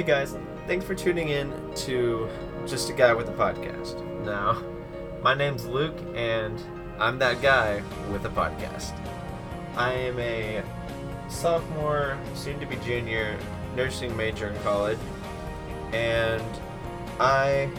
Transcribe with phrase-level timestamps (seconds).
[0.00, 0.34] Hey guys,
[0.66, 2.26] thanks for tuning in to
[2.66, 4.02] Just a Guy with a Podcast.
[4.24, 4.62] Now,
[5.22, 6.58] my name's Luke, and
[6.98, 8.98] I'm that guy with a podcast.
[9.76, 10.62] I am a
[11.28, 13.38] sophomore, soon to be junior,
[13.76, 14.98] nursing major in college,
[15.92, 16.42] and
[17.18, 17.70] I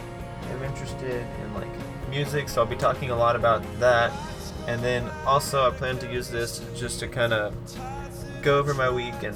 [0.51, 1.73] am interested in like
[2.11, 4.13] music, so I'll be talking a lot about that.
[4.67, 7.55] And then also, I plan to use this just to kind of
[8.43, 9.35] go over my week and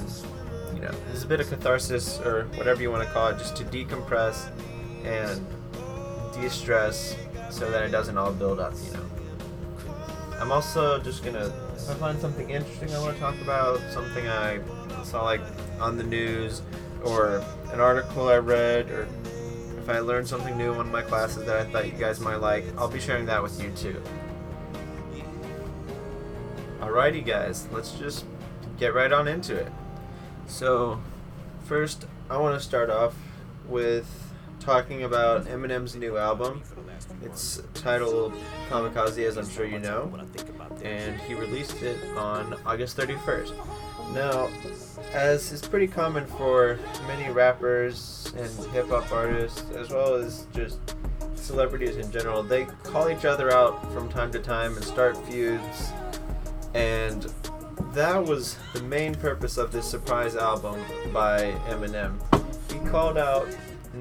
[0.76, 3.38] you know, this is a bit of catharsis or whatever you want to call it,
[3.38, 4.50] just to decompress
[5.04, 5.44] and
[6.34, 7.16] de-stress
[7.50, 9.04] so that it doesn't all build up, you know.
[10.38, 14.28] I'm also just gonna, if I find something interesting I want to talk about, something
[14.28, 14.60] I
[15.02, 15.40] saw like
[15.80, 16.60] on the news,
[17.04, 19.08] or an article I read, or
[19.78, 22.20] if I learned something new in one of my classes that I thought you guys
[22.20, 24.02] might like, I'll be sharing that with you too.
[26.80, 28.26] Alrighty, guys, let's just
[28.78, 29.72] get right on into it.
[30.46, 31.00] So,
[31.64, 33.14] first, I want to start off
[33.68, 36.62] with talking about Eminem's new album.
[37.22, 38.32] It's titled
[38.68, 40.10] Kamikaze, as I'm sure you know,
[40.82, 43.52] and he released it on August 31st.
[44.14, 44.48] Now,
[45.12, 50.78] as is pretty common for many rappers and hip hop artists, as well as just
[51.34, 55.92] celebrities in general, they call each other out from time to time and start feuds.
[56.74, 57.26] And
[57.96, 60.78] that was the main purpose of this surprise album
[61.14, 62.12] by Eminem.
[62.70, 63.48] He called out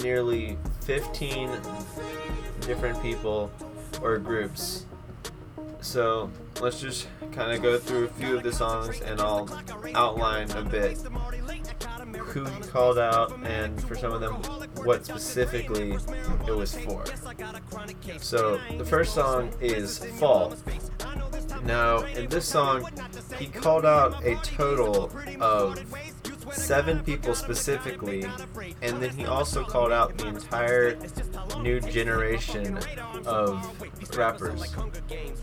[0.02, 1.49] nearly 15
[2.59, 3.49] different people
[4.02, 4.85] or groups.
[5.79, 6.29] So
[6.59, 9.47] let's just kind of go through a few of the songs and I'll
[9.95, 10.97] outline a bit
[12.17, 14.33] who he called out and for some of them
[14.83, 15.93] what specifically
[16.45, 17.05] it was for.
[18.17, 20.53] So the first song is Fall.
[21.63, 22.89] Now, in this song,
[23.38, 25.80] he called out a total of
[26.52, 28.25] seven people specifically,
[28.81, 30.98] and then he also called out the entire
[31.61, 32.77] new generation
[33.26, 34.73] of rappers.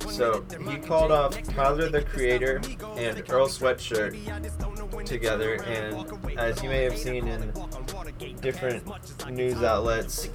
[0.09, 2.63] So he called off Tyler the Creator
[2.97, 4.17] and Earl Sweatshirt
[5.05, 7.53] together, and as you may have seen in
[8.41, 8.85] different
[9.31, 10.29] news outlets,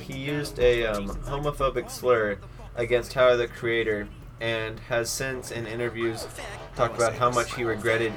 [0.00, 2.38] he used a um, homophobic slur
[2.76, 4.08] against Tyler the Creator
[4.40, 6.26] and has since in interviews
[6.74, 8.12] talked about how much he regretted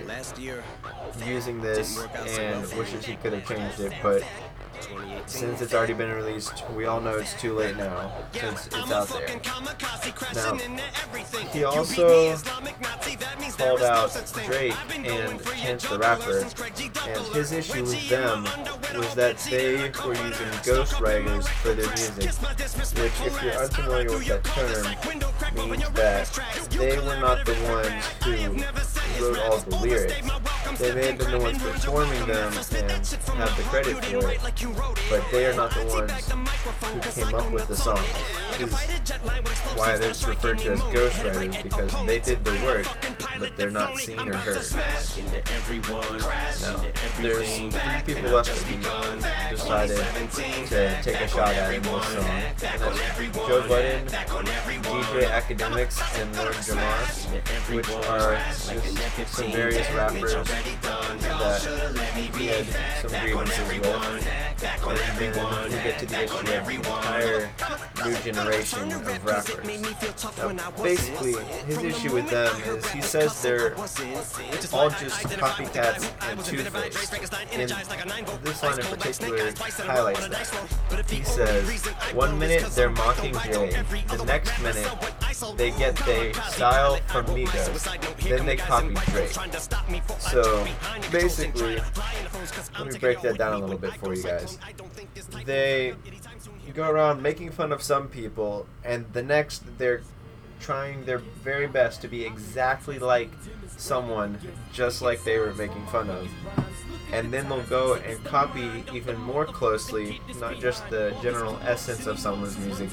[1.25, 1.99] using this
[2.37, 4.23] and wishes he could have changed it, but
[5.25, 9.07] since it's already been released, we all know it's too late now since it's out
[9.09, 9.39] there.
[10.33, 10.57] Now,
[11.51, 12.35] he also
[13.57, 16.45] called out Drake and Chance the Rapper,
[17.07, 18.45] and his issue with them
[18.95, 22.31] was that they were using ghostwriters for their music,
[22.97, 28.31] which, if you're unfamiliar with that term, means that they were not the ones who
[29.23, 30.13] wrote all the lyrics.
[30.79, 34.39] They may have been the ones performing them and have the credit for it,
[35.09, 36.11] but they are not the ones
[36.91, 38.03] who came up with the song.
[38.59, 38.73] Is
[39.75, 42.87] why they're referred to as ghostwriters because they did the work,
[43.39, 44.65] but they're not seen or heard.
[46.61, 46.85] Now,
[47.21, 48.49] there's three people left
[48.81, 52.41] that decided to take a shot at in this song.
[53.47, 58.35] Joe Budden, DJ Akademiks, and Lord Jamar, which are
[59.17, 60.63] just some various rappers that
[62.15, 62.65] he had
[63.01, 64.56] some grievances with.
[64.63, 67.49] And then we get to the issue of the entire
[68.03, 69.65] new generation of rappers.
[70.55, 71.35] Now, basically,
[71.67, 73.75] his issue with them is he says they're
[74.73, 77.13] all just copycats and two-faced.
[77.53, 77.69] And
[78.43, 79.53] this line in particular
[79.85, 81.07] highlights that.
[81.09, 84.89] He says, one minute they're mocking Jay, the next minute
[85.55, 89.31] they get their style from Migos, then they copy Drake.
[90.19, 90.65] So
[91.11, 91.79] basically,
[92.79, 94.57] let me break that down a little bit for you guys.
[95.45, 95.95] They
[96.73, 100.01] go around making fun of some people, and the next they're
[100.59, 103.29] trying their very best to be exactly like
[103.77, 104.39] someone
[104.73, 106.27] just like they were making fun of.
[107.13, 112.19] And then they'll go and copy even more closely, not just the general essence of
[112.19, 112.89] someone's music,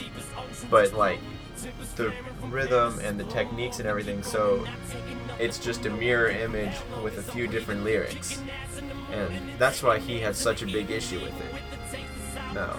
[0.70, 1.19] but like
[1.97, 2.12] the
[2.49, 4.23] rhythm and the techniques and everything.
[4.23, 4.67] So
[5.39, 8.43] it's just a mirror image with a few different lyrics.
[9.11, 11.55] And that's why he had such a big issue with it.
[12.55, 12.79] Now,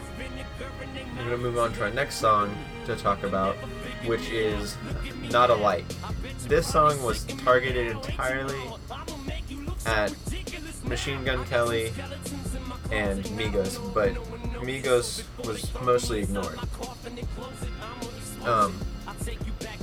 [1.11, 2.55] I'm going to move on to our next song
[2.85, 3.55] to talk about,
[4.05, 4.77] which is
[5.31, 5.85] Not Alike.
[6.47, 8.59] This song was targeted entirely
[9.85, 10.13] at
[10.83, 11.91] Machine Gun Kelly
[12.91, 14.13] and Migos, but
[14.61, 16.59] Migos was mostly ignored.
[18.45, 18.79] Um,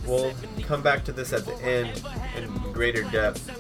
[0.07, 0.33] we'll
[0.63, 2.03] come back to this at the end
[2.37, 3.51] in greater depth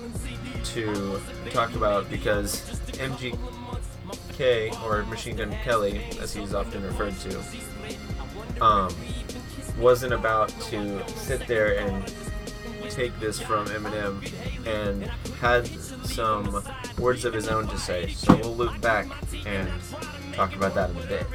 [0.74, 1.20] to
[1.50, 2.60] talk about because
[2.92, 7.42] MGK or Machine Gun Kelly, as he's often referred to,
[8.60, 8.94] um,
[9.78, 12.12] wasn't about to sit there and
[12.90, 14.22] take this from Eminem
[14.66, 15.04] and
[15.40, 15.66] had
[16.06, 16.62] some
[16.98, 18.08] words of his own to say.
[18.10, 19.06] So we'll loop back
[19.46, 19.68] and
[20.34, 21.26] talk about that in a bit.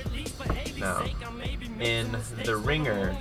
[0.78, 1.04] Now,
[1.80, 3.18] in The Ringer,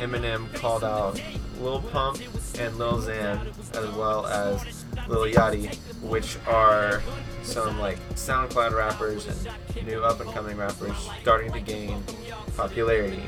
[0.00, 1.20] Eminem called out
[1.60, 2.18] Lil Pump
[2.58, 7.02] and Lil Xan, as well as Lil Yachty, which are
[7.42, 12.02] some like SoundCloud rappers and new up and coming rappers starting to gain
[12.56, 13.22] popularity.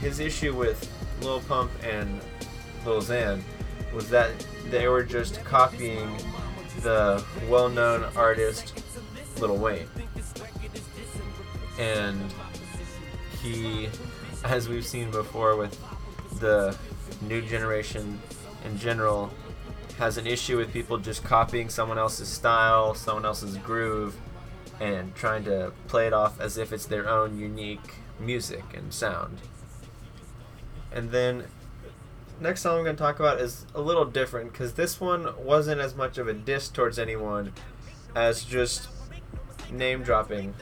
[0.00, 0.90] His issue with
[1.22, 2.20] Lil Pump and
[2.84, 3.42] Lil Xan
[3.94, 4.30] was that
[4.70, 6.14] they were just copying
[6.82, 8.82] the well known artist
[9.40, 9.88] Lil Wayne.
[11.78, 12.32] And
[13.42, 13.88] he,
[14.44, 15.78] as we've seen before with
[16.40, 16.76] the
[17.22, 18.20] new generation
[18.64, 19.30] in general,
[19.98, 24.16] has an issue with people just copying someone else's style, someone else's groove,
[24.80, 29.38] and trying to play it off as if it's their own unique music and sound.
[30.92, 31.44] And then
[32.40, 35.80] next song I'm going to talk about is a little different because this one wasn't
[35.80, 37.52] as much of a diss towards anyone
[38.14, 38.88] as just
[39.70, 40.54] name dropping,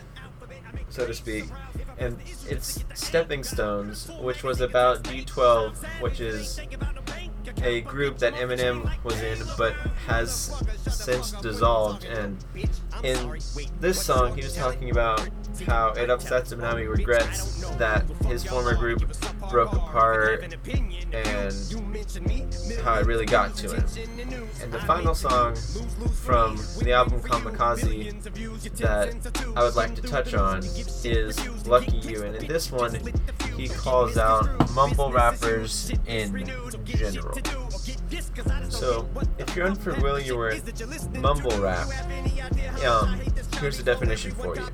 [0.91, 1.45] so to speak.
[1.99, 2.19] And
[2.49, 6.61] it's Stepping Stones, which was about D12, which is
[7.63, 9.73] a group that Eminem was in but
[10.07, 10.53] has
[10.89, 12.05] since dissolved.
[12.05, 12.45] And
[13.03, 13.39] in
[13.81, 15.29] this song, he was talking about
[15.67, 19.15] how it upsets him now he regrets that his former group
[19.55, 21.63] broke apart and
[22.83, 23.85] how it really got to him.
[24.61, 25.55] And the final song
[26.25, 28.21] from the album Kamikaze
[28.79, 30.65] that I would like to touch on
[31.05, 32.25] is Lucky You.
[32.25, 32.99] And in this one,
[33.57, 36.51] he calls out mumble rappers in
[36.85, 37.39] general.
[38.71, 39.09] So,
[39.39, 41.87] if you're unfamiliar with mumble rap,
[42.85, 43.21] um,
[43.59, 44.67] here's the definition for you.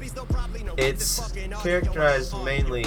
[0.77, 1.33] It's
[1.63, 2.85] characterized mainly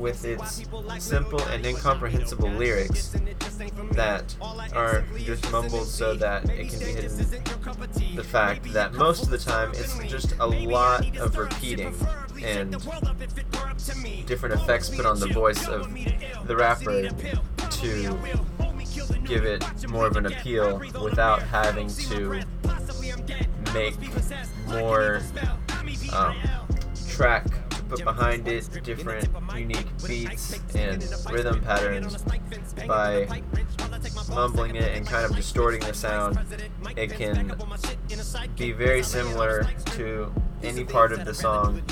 [0.00, 0.62] with its
[0.98, 3.14] simple and incomprehensible lyrics
[3.92, 4.34] that
[4.74, 7.42] are just mumbled so that it can be hidden
[8.16, 11.94] the fact that most of the time it's just a lot of repeating
[12.42, 12.72] and
[14.26, 15.88] different effects put on the voice of
[16.46, 17.08] the rapper
[17.70, 18.18] to
[19.24, 22.42] give it more of an appeal without having to
[23.72, 23.96] make
[24.66, 25.20] more
[26.12, 26.36] um,
[27.08, 32.22] track to put behind it, different unique beats and rhythm patterns
[32.86, 33.26] by
[34.28, 36.38] mumbling it and kind of distorting the sound.
[36.96, 37.54] It can
[38.56, 40.32] be very similar to
[40.62, 41.82] any part of the song,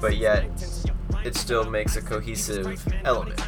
[0.00, 0.44] but yet
[1.24, 3.40] it still makes a cohesive element.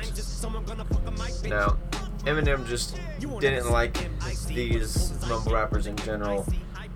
[1.47, 1.79] Now,
[2.25, 2.99] Eminem just
[3.41, 4.09] didn't like
[4.47, 6.47] these mumble rappers in general,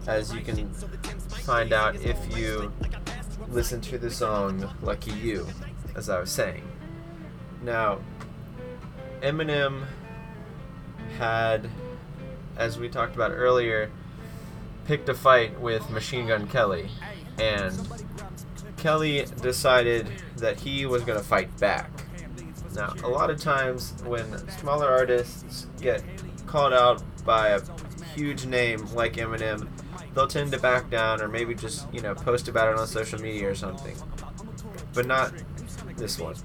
[0.06, 0.72] as you can
[1.44, 2.72] find out if you
[3.48, 5.46] listen to the song Lucky You,
[5.94, 6.62] as I was saying.
[7.62, 8.00] Now,
[9.20, 9.84] Eminem
[11.18, 11.68] had,
[12.56, 13.90] as we talked about earlier,
[14.86, 16.88] picked a fight with Machine Gun Kelly,
[17.38, 17.78] and
[18.76, 20.08] Kelly decided
[20.38, 21.90] that he was going to fight back.
[22.74, 26.02] Now, a lot of times when smaller artists get
[26.46, 27.60] called out by a
[28.14, 29.68] huge name like Eminem,
[30.14, 33.20] they'll tend to back down or maybe just, you know, post about it on social
[33.20, 33.96] media or something.
[34.94, 35.32] But not
[35.96, 36.36] this one.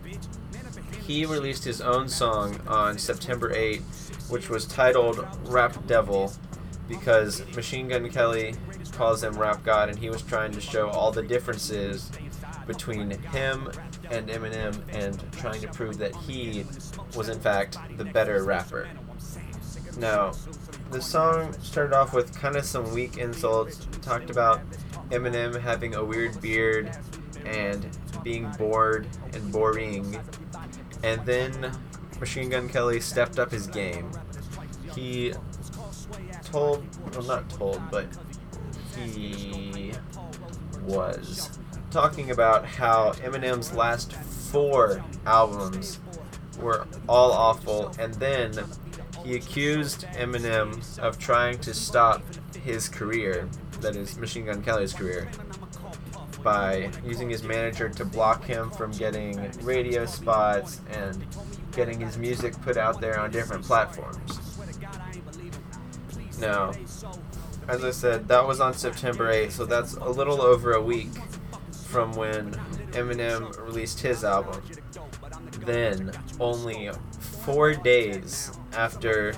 [1.06, 3.82] He released his own song on September 8,
[4.30, 6.34] which was titled Rap Devil
[6.88, 8.56] because Machine Gun Kelly
[8.92, 12.12] calls him Rap God and he was trying to show all the differences
[12.66, 13.70] between him
[14.12, 16.66] and Eminem and trying to prove that he
[17.16, 18.88] was in fact the better rapper.
[19.98, 20.34] Now,
[20.92, 23.86] the song started off with kind of some weak insults.
[24.02, 24.62] Talked about
[25.10, 26.92] Eminem having a weird beard
[27.46, 27.86] and
[28.24, 30.18] being bored and boring.
[31.04, 31.72] And then
[32.20, 34.12] Machine Gun Kelly stepped up his game.
[34.96, 35.34] He
[36.44, 38.08] told, well, not told, but
[38.96, 39.94] he
[40.84, 41.60] was
[41.92, 46.00] talking about how Eminem's last four albums
[46.60, 48.54] were all awful, and then
[49.28, 52.24] he accused Eminem of trying to stop
[52.64, 53.50] his career,
[53.82, 55.28] that is, Machine Gun Kelly's career,
[56.44, 61.26] by using his manager to block him from getting radio spots and
[61.74, 64.40] getting his music put out there on different platforms.
[66.40, 66.72] Now,
[67.68, 71.12] as I said, that was on September 8th, so that's a little over a week
[71.88, 72.54] from when
[72.92, 74.62] Eminem released his album.
[75.66, 76.92] Then, only
[77.44, 79.34] four days after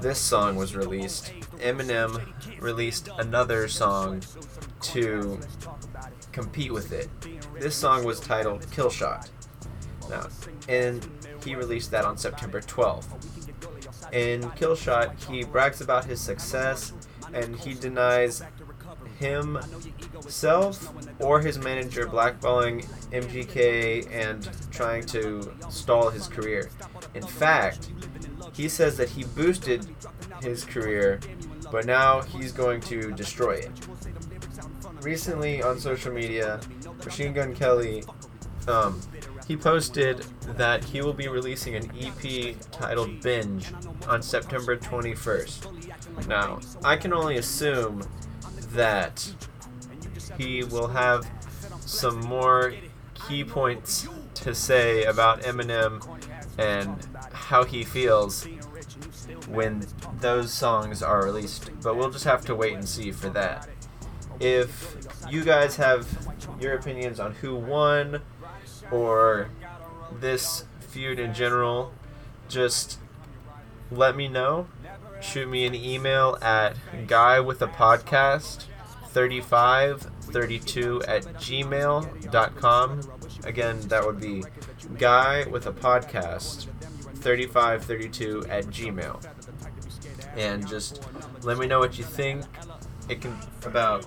[0.00, 2.20] this song was released, Eminem
[2.60, 4.22] released another song
[4.82, 5.38] to
[6.32, 7.08] compete with it.
[7.58, 9.30] This song was titled Killshot.
[10.10, 10.26] Now,
[10.68, 11.08] and
[11.44, 13.06] he released that on September 12th.
[14.12, 16.92] In Killshot, he brags about his success
[17.32, 18.42] and he denies
[19.18, 26.70] himself or his manager blackballing MGK and trying to stall his career.
[27.14, 27.90] In fact,
[28.56, 29.86] he says that he boosted
[30.42, 31.20] his career,
[31.70, 33.70] but now he's going to destroy it.
[35.02, 36.60] Recently on social media,
[37.04, 38.02] Machine Gun Kelly,
[38.66, 39.00] um,
[39.46, 40.18] he posted
[40.56, 43.72] that he will be releasing an EP titled Binge
[44.08, 46.26] on September 21st.
[46.26, 48.02] Now, I can only assume
[48.72, 49.32] that
[50.38, 51.30] he will have
[51.80, 52.74] some more
[53.28, 56.02] key points to say about Eminem
[56.58, 57.06] and
[57.46, 58.44] how he feels
[59.48, 59.86] when
[60.20, 61.70] those songs are released.
[61.80, 63.68] But we'll just have to wait and see for that.
[64.40, 64.96] If
[65.30, 66.06] you guys have
[66.60, 68.22] your opinions on who won
[68.90, 69.50] or
[70.12, 71.92] this feud in general,
[72.48, 72.98] just
[73.92, 74.66] let me know.
[75.20, 76.76] Shoot me an email at
[77.06, 78.64] guy with a podcast
[79.10, 83.00] 3532 at gmail.com.
[83.44, 84.42] Again, that would be
[84.98, 86.66] guy with a podcast
[87.26, 89.20] 3532 at gmail.
[90.36, 91.02] And just
[91.42, 92.44] let me know what you think.
[93.08, 94.06] It can about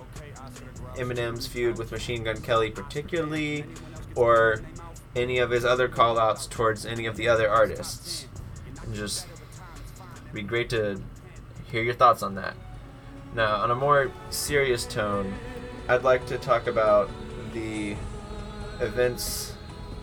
[0.94, 3.66] Eminem's feud with Machine Gun Kelly particularly,
[4.14, 4.62] or
[5.14, 8.26] any of his other callouts towards any of the other artists.
[8.82, 9.26] And just
[10.32, 10.98] be great to
[11.70, 12.54] hear your thoughts on that.
[13.34, 15.34] Now, on a more serious tone,
[15.88, 17.10] I'd like to talk about
[17.52, 17.96] the
[18.80, 19.52] events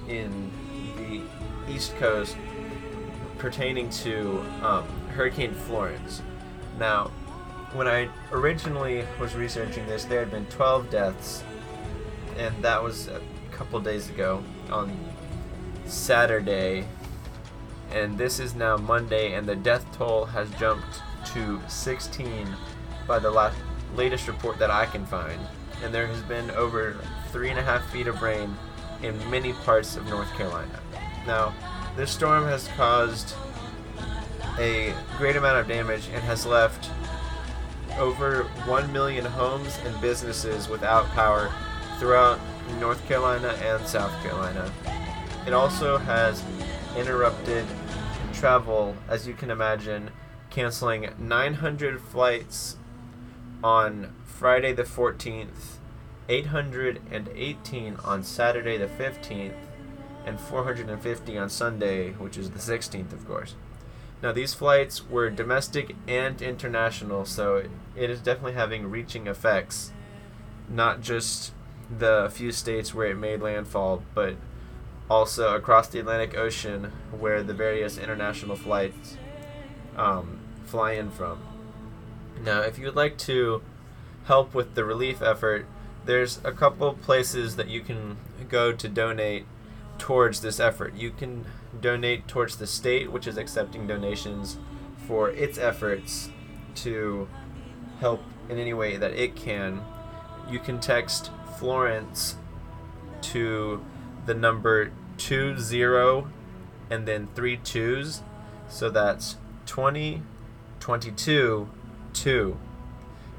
[0.07, 0.51] in
[0.97, 1.23] the
[1.73, 2.37] East Coast
[3.37, 6.21] pertaining to um, Hurricane Florence.
[6.77, 7.11] Now,
[7.73, 11.43] when I originally was researching this, there had been 12 deaths,
[12.37, 14.97] and that was a couple days ago on
[15.85, 16.85] Saturday.
[17.91, 21.01] And this is now Monday, and the death toll has jumped
[21.33, 22.47] to 16
[23.07, 23.51] by the
[23.95, 25.39] latest report that I can find.
[25.83, 26.97] And there has been over
[27.31, 28.55] three and a half feet of rain
[29.03, 30.79] in many parts of North Carolina.
[31.25, 31.53] Now,
[31.97, 33.33] this storm has caused
[34.59, 36.91] a great amount of damage and has left
[37.97, 41.51] over 1 million homes and businesses without power
[41.97, 42.39] throughout
[42.79, 44.71] North Carolina and South Carolina.
[45.47, 46.43] It also has
[46.95, 47.65] interrupted
[48.31, 50.11] travel, as you can imagine,
[50.51, 52.77] canceling 900 flights
[53.63, 55.77] on Friday the 14th,
[56.29, 59.55] 818 on Saturday the 15th,
[60.27, 63.55] and 450 on Sunday, which is the 16th, of course.
[64.21, 67.63] Now, these flights were domestic and international, so
[67.95, 69.93] it is definitely having reaching effects,
[70.67, 71.53] not just
[71.89, 74.35] the few states where it made landfall, but
[75.09, 79.15] also across the Atlantic Ocean where the various international flights
[79.95, 81.39] um, fly in from.
[82.43, 83.61] Now, if you would like to
[84.25, 85.65] help with the relief effort,
[86.05, 88.17] there's a couple places that you can
[88.49, 89.45] go to donate
[89.97, 90.95] towards this effort.
[90.95, 91.45] You can
[91.79, 94.57] donate towards the state, which is accepting donations
[95.07, 96.29] for its efforts
[96.75, 97.27] to
[97.99, 99.81] help in any way that it can.
[100.49, 102.35] You can text Florence
[103.21, 103.83] to
[104.25, 106.25] the number 20
[106.89, 108.21] and then three twos.
[108.69, 110.21] So that's 20,
[110.79, 111.69] 22,
[112.13, 112.57] 2